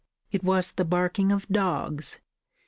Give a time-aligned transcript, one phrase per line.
[0.31, 2.17] It was the barking of dogs.